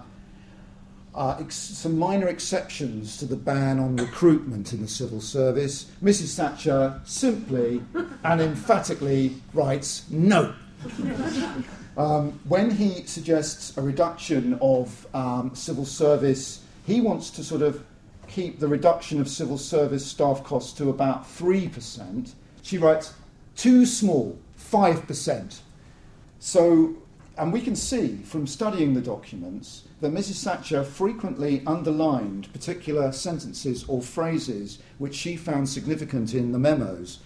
[1.15, 5.91] uh, ex- some minor exceptions to the ban on recruitment in the civil service.
[6.03, 6.35] Mrs.
[6.35, 7.83] Thatcher simply
[8.23, 10.55] and emphatically writes no.
[11.95, 17.85] Um, when he suggests a reduction of um, civil service, he wants to sort of
[18.27, 22.33] keep the reduction of civil service staff costs to about 3%.
[22.63, 23.13] She writes,
[23.55, 25.59] too small, 5%.
[26.39, 26.95] So,
[27.37, 30.43] and we can see from studying the documents that Mrs.
[30.43, 37.19] Thatcher frequently underlined particular sentences or phrases which she found significant in the memos,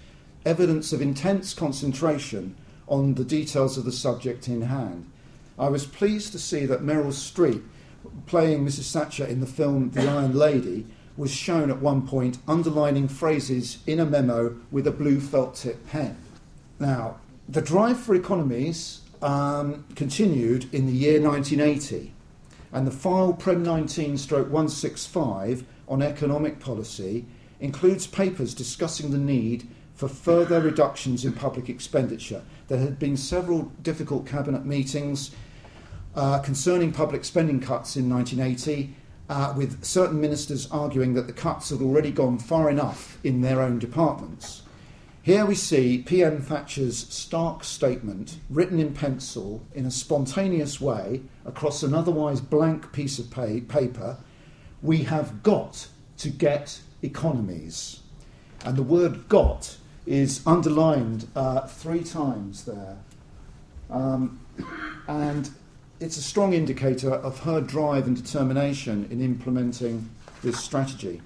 [0.46, 2.56] evidence of intense concentration
[2.88, 5.12] on the details of the subject in hand.
[5.60, 7.64] I was pleased to see that Meryl Streep,
[8.28, 8.92] playing Mrs.
[8.94, 10.86] Thatcher in the film The Iron Lady,
[11.18, 15.86] was shown at one point underlining phrases in a memo with a blue felt tip
[15.88, 16.16] pen.
[16.80, 17.18] Now,
[17.50, 22.14] the drive for economies um, continued in the year 1980
[22.72, 27.26] and the file Prem 19 stroke 165 on economic policy
[27.60, 32.44] includes papers discussing the need for further reductions in public expenditure.
[32.68, 35.32] There had been several difficult cabinet meetings
[36.16, 38.94] uh, concerning public spending cuts in 1980,
[39.30, 43.62] uh, with certain ministers arguing that the cuts had already gone far enough in their
[43.62, 44.64] own departments.
[45.28, 51.84] Here we see PM Thatcher's stark statement, written in pencil in a spontaneous way across
[51.84, 54.20] an otherwise blank piece of pay- paper.
[54.82, 58.00] We have got to get economies.
[58.64, 62.98] And the word got is underlined uh, three times there.
[63.90, 64.40] Um,
[65.10, 65.50] and
[66.00, 70.10] it's a strong indicator of her drive and determination in implementing
[70.42, 71.22] this strategy.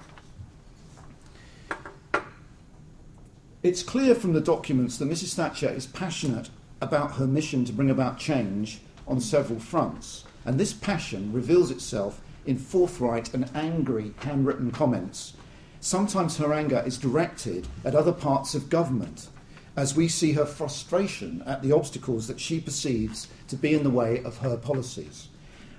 [3.63, 5.35] It's clear from the documents that Mrs.
[5.35, 6.49] Thatcher is passionate
[6.81, 12.21] about her mission to bring about change on several fronts, and this passion reveals itself
[12.47, 15.33] in forthright and angry handwritten comments.
[15.79, 19.29] Sometimes her anger is directed at other parts of government,
[19.75, 23.91] as we see her frustration at the obstacles that she perceives to be in the
[23.91, 25.27] way of her policies.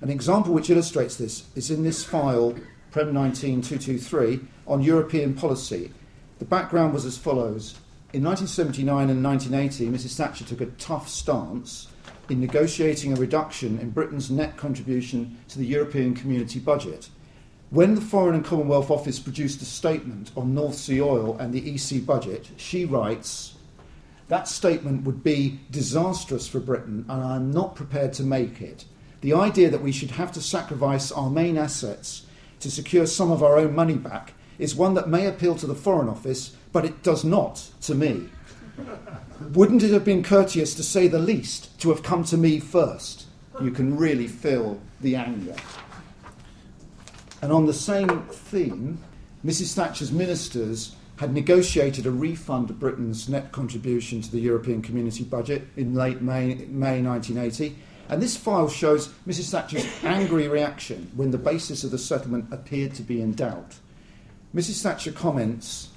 [0.00, 2.54] An example which illustrates this is in this file,
[2.92, 5.90] Prem 19223, on European policy,
[6.42, 7.76] the background was as follows.
[8.12, 10.16] In 1979 and 1980, Mrs.
[10.16, 11.86] Thatcher took a tough stance
[12.28, 17.10] in negotiating a reduction in Britain's net contribution to the European community budget.
[17.70, 21.76] When the Foreign and Commonwealth Office produced a statement on North Sea oil and the
[21.76, 23.54] EC budget, she writes,
[24.26, 28.84] That statement would be disastrous for Britain, and I'm not prepared to make it.
[29.20, 32.26] The idea that we should have to sacrifice our main assets
[32.58, 35.74] to secure some of our own money back is one that may appeal to the
[35.74, 38.28] Foreign Office, but it does not to me.
[39.52, 43.26] Wouldn't it have been courteous, to say the least, to have come to me first?
[43.60, 45.56] You can really feel the anger.
[47.42, 49.02] And on the same theme,
[49.44, 49.74] Mrs.
[49.74, 55.66] Thatcher's ministers had negotiated a refund of Britain's net contribution to the European community budget
[55.76, 57.76] in late May, May 1980.
[58.08, 59.50] And this file shows Mrs.
[59.50, 63.74] Thatcher's angry reaction when the basis of the settlement appeared to be in doubt.
[64.54, 64.82] Mrs.
[64.82, 65.88] Thatcher comments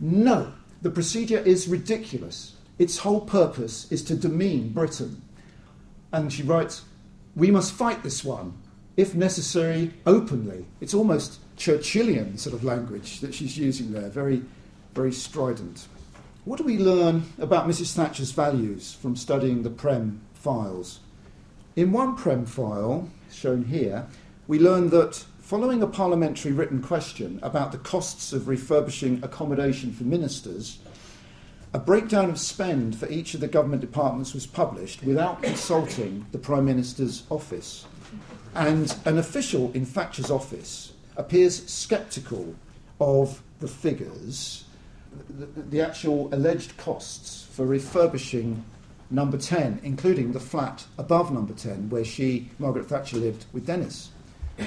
[0.00, 2.56] No, the procedure is ridiculous.
[2.78, 5.22] Its whole purpose is to demean Britain.
[6.12, 6.82] And she writes,
[7.36, 8.54] We must fight this one,
[8.96, 10.66] if necessary, openly.
[10.80, 14.42] It's almost Churchillian sort of language that she's using there, very,
[14.94, 15.86] very strident.
[16.44, 17.94] What do we learn about Mrs.
[17.94, 20.98] Thatcher's values from studying the Prem files?
[21.76, 24.06] In one Prem file, shown here,
[24.48, 30.04] we learn that Following a parliamentary written question about the costs of refurbishing accommodation for
[30.04, 30.78] ministers,
[31.74, 36.38] a breakdown of spend for each of the government departments was published without consulting the
[36.38, 37.84] Prime Minister's office.
[38.54, 42.54] And an official in Thatcher's office appears sceptical
[42.98, 44.64] of the figures,
[45.28, 48.64] the, the actual alleged costs for refurbishing
[49.10, 54.08] number 10, including the flat above number 10, where she, Margaret Thatcher, lived with Denis.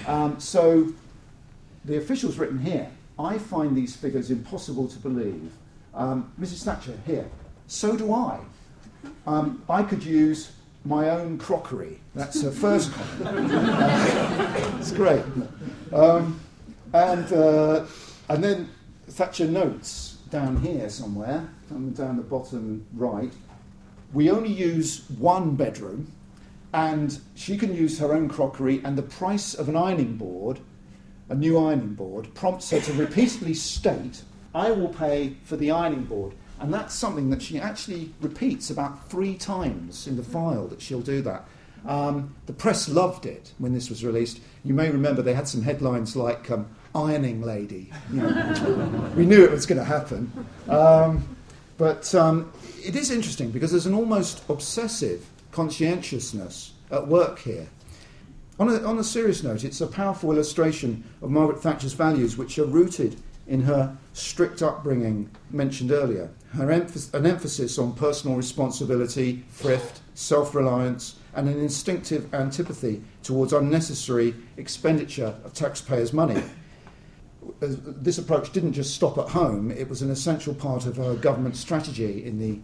[0.08, 0.94] Um, so
[1.86, 5.52] the officials written here, I find these figures impossible to believe.
[5.94, 6.64] Um, Mrs.
[6.64, 7.30] Thatcher, here,
[7.68, 8.40] so do I.
[9.26, 10.52] Um, I could use
[10.84, 12.00] my own crockery.
[12.14, 13.52] That's her first comment.
[14.80, 15.24] it's great.
[15.94, 16.40] Um,
[16.94, 17.86] and, uh,
[18.30, 18.70] and then
[19.08, 23.32] Thatcher notes down here somewhere, down the bottom right,
[24.14, 26.12] we only use one bedroom
[26.76, 30.60] and she can use her own crockery, and the price of an ironing board,
[31.30, 36.04] a new ironing board, prompts her to repeatedly state, I will pay for the ironing
[36.04, 36.34] board.
[36.60, 41.00] And that's something that she actually repeats about three times in the file that she'll
[41.00, 41.48] do that.
[41.88, 44.42] Um, the press loved it when this was released.
[44.66, 49.46] You may remember they had some headlines like um, "Ironing Lady." You know, we knew
[49.46, 51.38] it was going to happen, um,
[51.78, 52.52] but um,
[52.84, 55.26] it is interesting because there's an almost obsessive
[55.56, 57.68] conscientiousness at work here.
[58.60, 62.60] On a, on a serious note, it's a powerful illustration of Margaret Thatcher's values, which
[62.60, 63.16] are rooted
[63.48, 66.30] in her strict upbringing mentioned earlier.
[66.54, 73.54] Her emph- an emphasis on personal responsibility, thrift, self reliance, and an instinctive antipathy towards
[73.54, 76.44] unnecessary expenditure of taxpayers' money.
[77.62, 81.16] Uh, this approach didn't just stop at home, it was an essential part of her
[81.16, 82.60] government strategy in the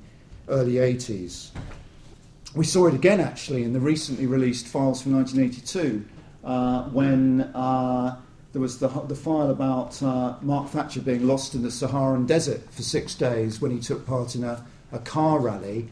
[0.50, 1.52] early 80s
[2.56, 6.06] we saw it again actually in the recently released files from 1982
[6.44, 8.20] uh, when uh,
[8.52, 12.62] there was the, the file about uh, Mark Thatcher being lost in the Saharan desert
[12.72, 15.88] for six days when he took part in a, a car rally.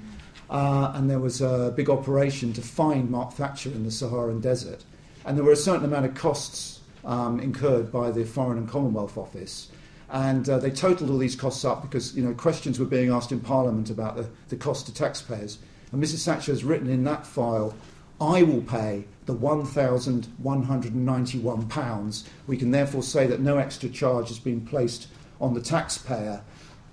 [0.49, 4.84] Uh, and there was a big operation to find Mark Thatcher in the Saharan desert.
[5.26, 9.18] And there were a certain amount of costs um, incurred by the Foreign and Commonwealth
[9.18, 9.70] Office.
[10.10, 13.32] And uh, they totaled all these costs up because you know questions were being asked
[13.32, 15.60] in Parliament about the, the cost to taxpayers.
[15.92, 16.26] And Mrs.
[16.26, 17.74] Thatcher has written in that file,
[18.22, 22.24] I will pay the £1,191.
[22.48, 25.08] We can therefore say that no extra charge has been placed
[25.40, 26.42] on the taxpayer.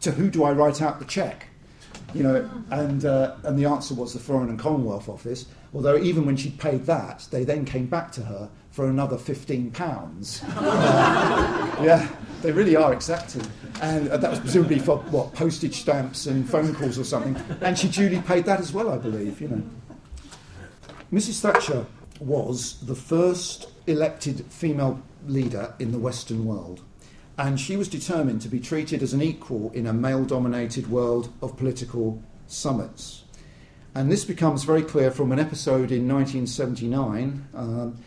[0.02, 1.46] To who do I write out the cheque?
[2.14, 5.46] You know, and, uh, and the answer was the Foreign and Commonwealth Office.
[5.74, 9.70] Although even when she'd paid that, they then came back to her for another fifteen
[9.70, 10.42] pounds.
[10.48, 12.06] yeah,
[12.42, 13.42] they really are exacting,
[13.80, 17.34] and uh, that was presumably for what postage stamps and phone calls or something.
[17.62, 19.40] And she duly paid that as well, I believe.
[19.40, 19.62] You know,
[21.10, 21.40] Mrs.
[21.40, 21.86] Thatcher
[22.20, 26.82] was the first elected female leader in the Western world.
[27.38, 31.32] And she was determined to be treated as an equal in a male dominated world
[31.40, 33.24] of political summits.
[33.94, 37.48] And this becomes very clear from an episode in 1979.
[37.54, 37.98] Um,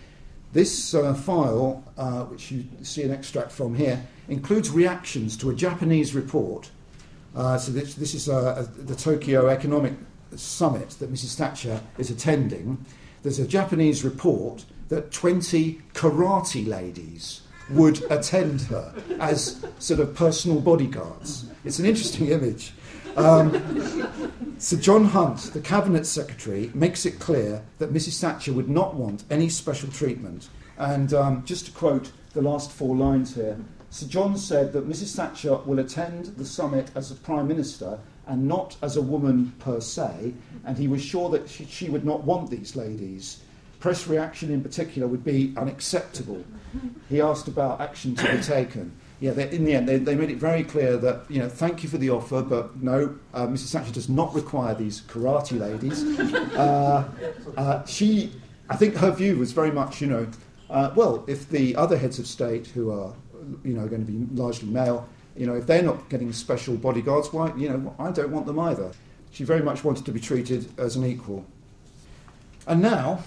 [0.53, 5.55] this uh, file, uh, which you see an extract from here, includes reactions to a
[5.55, 6.69] Japanese report.
[7.35, 9.93] Uh, so, this, this is uh, the Tokyo Economic
[10.35, 11.35] Summit that Mrs.
[11.35, 12.83] Thatcher is attending.
[13.21, 20.59] There's a Japanese report that 20 karate ladies would attend her as sort of personal
[20.59, 21.45] bodyguards.
[21.63, 22.73] It's an interesting image.
[23.15, 28.19] Um, Sir John Hunt, the Cabinet Secretary, makes it clear that Mrs.
[28.19, 30.49] Thatcher would not want any special treatment.
[30.77, 33.57] And um, just to quote the last four lines here
[33.91, 35.15] Sir John said that Mrs.
[35.15, 39.79] Thatcher will attend the summit as a Prime Minister and not as a woman per
[39.81, 40.33] se,
[40.63, 43.39] and he was sure that she, she would not want these ladies.
[43.79, 46.43] Press reaction in particular would be unacceptable.
[47.09, 50.29] He asked about action to be taken yeah, they, in the end, they, they made
[50.29, 53.71] it very clear that, you know, thank you for the offer, but no, uh, Mrs.
[53.71, 56.03] Thatcher does not require these karate ladies.
[56.59, 57.09] Uh,
[57.57, 58.31] uh, she,
[58.69, 60.27] I think her view was very much, you know,
[60.69, 63.13] uh, well, if the other heads of state who are,
[63.63, 67.31] you know, going to be largely male, you know, if they're not getting special bodyguards,
[67.31, 68.91] why, you know, I don't want them either.
[69.31, 71.45] She very much wanted to be treated as an equal.
[72.67, 73.23] And now,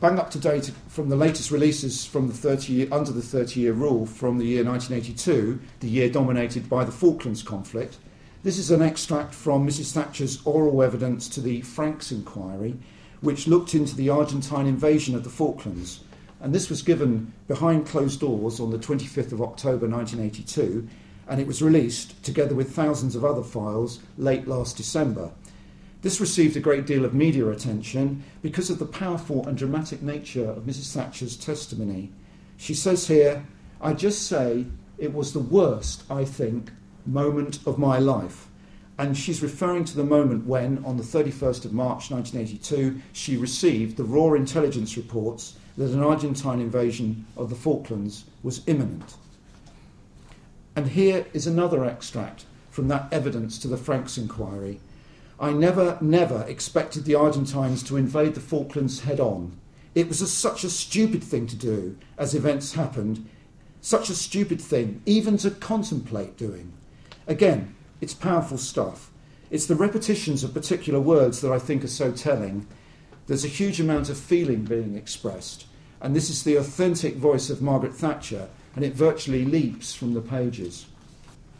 [0.00, 3.60] bang up to date from the latest releases from the 30 year, under the 30
[3.60, 7.98] year rule from the year 1982, the year dominated by the Falklands conflict.
[8.42, 9.92] This is an extract from Mrs.
[9.92, 12.76] Thatcher's oral evidence to the Franks inquiry,
[13.20, 16.00] which looked into the Argentine invasion of the Falklands.
[16.40, 20.88] And this was given behind closed doors on the 25th of October 1982,
[21.28, 25.30] and it was released together with thousands of other files late last December.
[26.02, 30.50] This received a great deal of media attention because of the powerful and dramatic nature
[30.50, 30.92] of Mrs.
[30.92, 32.10] Thatcher's testimony.
[32.56, 33.46] She says here,
[33.80, 34.66] I just say
[34.98, 36.72] it was the worst, I think,
[37.06, 38.48] moment of my life.
[38.98, 43.96] And she's referring to the moment when, on the 31st of March 1982, she received
[43.96, 49.14] the raw intelligence reports that an Argentine invasion of the Falklands was imminent.
[50.74, 54.80] And here is another extract from that evidence to the Franks inquiry
[55.42, 59.58] I never, never expected the Argentines to invade the Falklands head on.
[59.92, 63.28] It was a, such a stupid thing to do as events happened,
[63.80, 66.72] such a stupid thing even to contemplate doing.
[67.26, 69.10] Again, it's powerful stuff.
[69.50, 72.68] It's the repetitions of particular words that I think are so telling.
[73.26, 75.66] There's a huge amount of feeling being expressed,
[76.00, 80.22] and this is the authentic voice of Margaret Thatcher, and it virtually leaps from the
[80.22, 80.86] pages.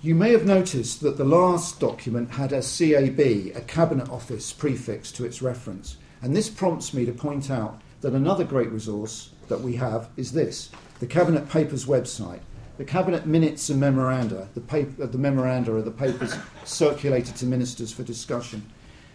[0.04, 3.20] You may have noticed that the last document had a CAB,
[3.54, 8.12] a Cabinet Office prefix to its reference, and this prompts me to point out that
[8.12, 12.40] another great resource that we have is this the Cabinet Papers website.
[12.78, 16.34] The Cabinet Minutes and Memoranda, the, paper, uh, the memoranda are the papers
[16.64, 18.68] circulated to ministers for discussion.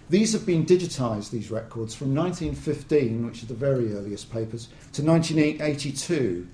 [0.09, 5.03] These have been digitised, these records, from 1915, which is the very earliest papers, to
[5.03, 6.47] 1982.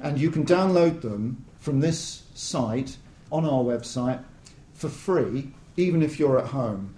[0.00, 2.96] And you can download them from this site
[3.30, 4.22] on our website
[4.74, 6.94] for free, even if you're at home.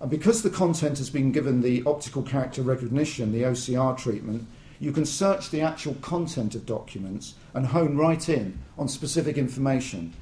[0.00, 4.46] And because the content has been given the optical character recognition, the OCR treatment,
[4.80, 10.12] you can search the actual content of documents and hone right in on specific information.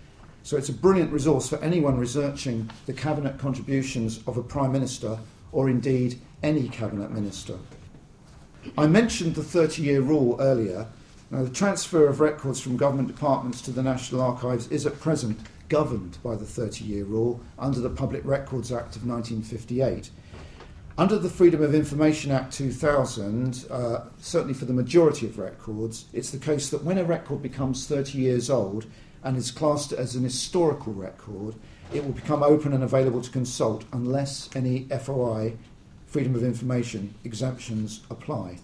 [0.43, 5.19] So it's a brilliant resource for anyone researching the cabinet contributions of a Prime Minister
[5.53, 7.59] or indeed any cabinet minister.
[8.77, 10.87] I mentioned the 30 year rule earlier,
[11.31, 15.41] now, the transfer of records from government departments to the National Archives is at present
[15.68, 20.11] governed by the 30 year rule under the Public Records Act of 1958.
[20.97, 26.31] Under the Freedom of Information Act 2000, uh, certainly for the majority of records, it's
[26.31, 28.87] the case that when a record becomes 30 years old
[29.24, 31.57] and is classed as an historical record,
[31.93, 35.57] it will become open and available to consult unless any FOI,
[36.07, 38.59] Freedom of Information, exemptions apply.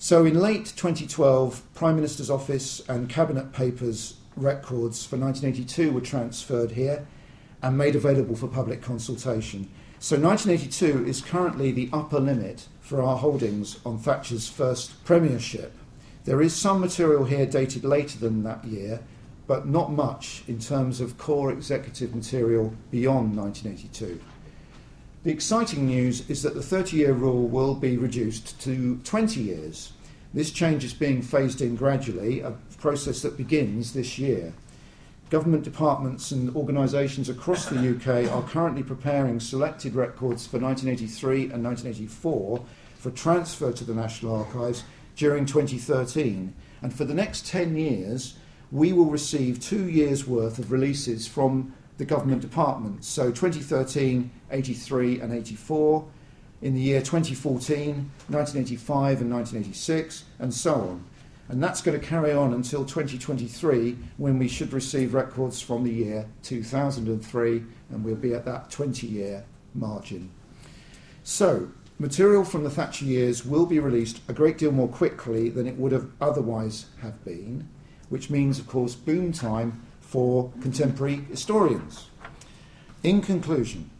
[0.00, 6.70] So in late 2012, Prime Minister's Office and Cabinet Papers records for 1982 were transferred
[6.70, 7.04] here
[7.62, 9.68] and made available for public consultation.
[9.98, 15.72] So 1982 is currently the upper limit for our holdings on Thatcher's first premiership.
[16.26, 19.00] There is some material here dated later than that year,
[19.48, 24.20] but not much in terms of core executive material beyond 1982.
[25.24, 29.92] The exciting news is that the 30 year rule will be reduced to 20 years.
[30.32, 34.52] This change is being phased in gradually, a process that begins this year.
[35.28, 41.64] Government departments and organisations across the UK are currently preparing selected records for 1983 and
[41.64, 42.64] 1984
[42.94, 44.84] for transfer to the National Archives
[45.16, 46.54] during 2013.
[46.80, 48.36] And for the next 10 years,
[48.70, 53.06] we will receive two years' worth of releases from the government departments.
[53.06, 56.06] So 2013, 83, and 84.
[56.62, 61.04] In the year 2014, 1985, and 1986, and so on.
[61.48, 65.92] And that's going to carry on until 2023 when we should receive records from the
[65.92, 69.44] year 2003 and we'll be at that 20 year
[69.74, 70.30] margin.
[71.22, 71.68] So,
[71.98, 75.76] material from the Thatcher years will be released a great deal more quickly than it
[75.76, 77.68] would have otherwise have been,
[78.10, 82.06] which means, of course, boom time for contemporary historians.
[83.02, 83.90] In conclusion,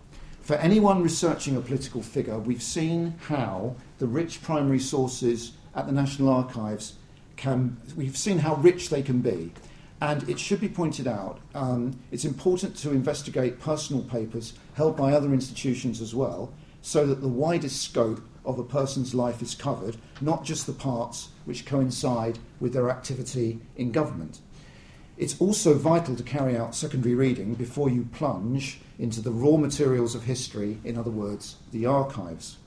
[0.41, 5.93] for anyone researching a political figure, we've seen how the rich primary sources at the
[5.93, 6.95] National Archives
[7.37, 9.53] can, we've seen how rich they can be.
[10.01, 15.13] And it should be pointed out, um, it's important to investigate personal papers held by
[15.13, 16.51] other institutions as well,
[16.81, 21.29] so that the widest scope of a person's life is covered, not just the parts
[21.45, 24.41] which coincide with their activity in government.
[25.19, 30.15] It's also vital to carry out secondary reading before you plunge into the raw materials
[30.15, 32.59] of history, in other words, the archives.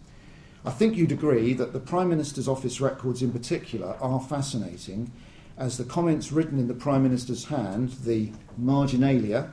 [0.66, 5.14] I think you'd agree that the Prime Minister's office records in particular are fascinating,
[5.58, 9.50] as the comments written in the Prime Minister's hand, the marginalia,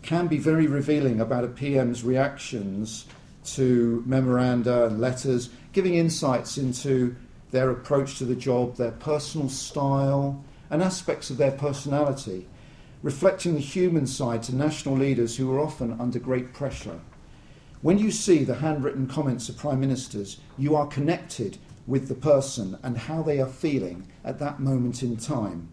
[0.00, 3.04] can be very revealing about a PM's reactions
[3.44, 7.14] to memoranda and letters, giving insights into
[7.50, 12.46] their approach to the job, their personal style, and aspects of their personality,
[13.02, 17.00] reflecting the human side to national leaders who are often under great pressure.
[17.82, 22.78] When you see the handwritten comments of prime ministers, you are connected with the person
[22.82, 25.68] and how they are feeling at that moment in time.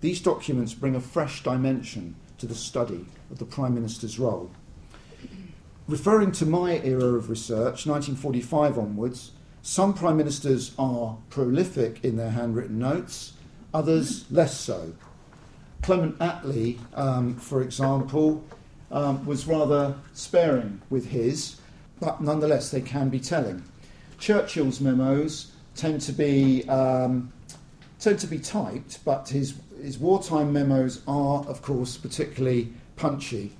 [0.00, 4.50] These documents bring a fresh dimension to the study of the prime minister's role.
[5.86, 9.32] Referring to my era of research, 1945 onwards,
[9.62, 13.34] some prime ministers are prolific in their handwritten notes,
[13.72, 14.92] others less so.
[15.82, 18.44] Clement Attlee, um, for example,
[18.90, 21.60] um, was rather sparing with his,
[22.00, 23.62] but nonetheless they can be telling.
[24.18, 27.32] Churchill's memos tend to be um,
[27.98, 33.52] tend to be typed, but his his wartime memos are, of course, particularly punchy.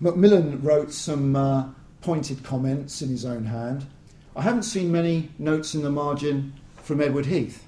[0.00, 1.68] Macmillan wrote some uh,
[2.02, 3.86] pointed comments in his own hand.
[4.36, 7.65] I haven't seen many notes in the margin from Edward Heath,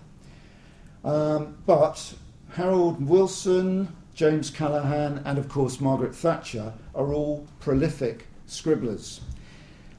[1.04, 2.14] um, but
[2.50, 9.20] Harold Wilson, James Callaghan, and of course Margaret Thatcher are all prolific scribblers.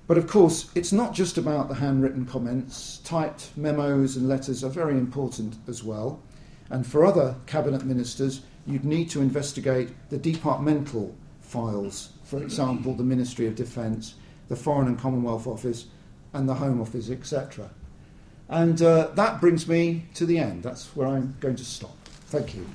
[0.07, 2.99] But of course, it's not just about the handwritten comments.
[3.03, 6.19] Typed memos and letters are very important as well.
[6.71, 13.03] And for other cabinet ministers, you'd need to investigate the departmental files, for example, the
[13.03, 14.15] Ministry of Defence,
[14.47, 15.85] the Foreign and Commonwealth Office,
[16.33, 17.69] and the Home Office, etc.
[18.49, 20.63] And uh, that brings me to the end.
[20.63, 21.95] That's where I'm going to stop.
[22.05, 22.65] Thank you.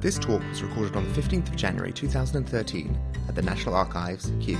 [0.00, 2.98] This talk was recorded on the 15th of January 2013
[3.28, 4.58] at the National Archives, Kew.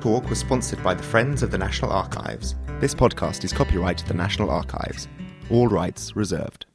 [0.00, 2.56] Talk was sponsored by the Friends of the National Archives.
[2.78, 5.08] This podcast is copyright to the National Archives.
[5.50, 6.66] All rights reserved.